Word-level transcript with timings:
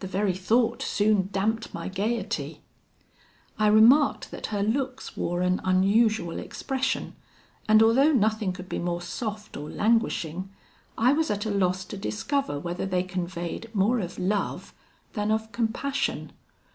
The 0.00 0.06
very 0.06 0.34
thought 0.34 0.82
soon 0.82 1.30
damped 1.32 1.72
my 1.72 1.88
gaiety. 1.88 2.60
I 3.58 3.68
remarked 3.68 4.30
that 4.30 4.48
her 4.48 4.62
looks 4.62 5.16
wore 5.16 5.40
an 5.40 5.62
unusual 5.64 6.38
expression, 6.38 7.16
and 7.66 7.82
although 7.82 8.12
nothing 8.12 8.52
could 8.52 8.68
be 8.68 8.78
more 8.78 9.00
soft 9.00 9.56
or 9.56 9.70
languishing, 9.70 10.50
I 10.98 11.14
was 11.14 11.30
at 11.30 11.46
a 11.46 11.50
loss 11.50 11.86
to 11.86 11.96
discover 11.96 12.58
whether 12.60 12.84
they 12.84 13.02
conveyed 13.02 13.74
more 13.74 13.98
of 14.00 14.18
love 14.18 14.74
than 15.14 15.30
of 15.30 15.50
compassion. 15.52 16.32